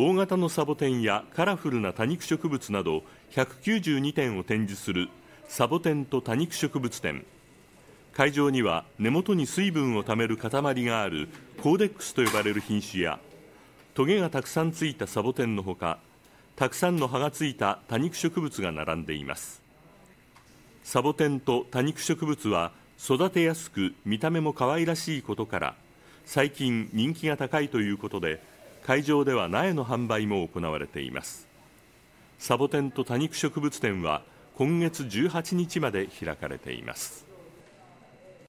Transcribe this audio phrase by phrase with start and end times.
[0.00, 5.08] 大型のサボテンやカラフルな多肉植物など192点を展示する
[5.48, 7.26] サボテンと多肉植物展。
[8.12, 11.28] 会場には根元に水分をためる塊がある
[11.64, 13.18] コーデックスと呼ばれる品種や
[13.94, 15.98] トゲがたくさんついたサボテンのほか
[16.54, 19.60] たくさんの葉がついた多肉植物が並んでいます。
[20.84, 22.70] サボテンと多肉植物は
[23.02, 25.74] 育てやすく見た目も可愛らしいことから
[26.24, 28.40] 最近人気が高いということで
[28.88, 31.46] 会場では苗の販売も行われています。
[32.38, 34.22] サボテンと多肉植物展は
[34.54, 37.27] 今月18日まで開かれています。